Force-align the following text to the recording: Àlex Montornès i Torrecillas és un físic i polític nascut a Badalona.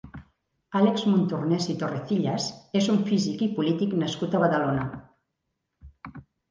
Àlex 0.79 1.03
Montornès 1.09 1.67
i 1.75 1.75
Torrecillas 1.83 2.49
és 2.81 2.91
un 2.97 3.07
físic 3.11 3.47
i 3.49 3.51
polític 3.61 3.97
nascut 4.05 4.35
a 4.41 4.45
Badalona. 4.47 4.93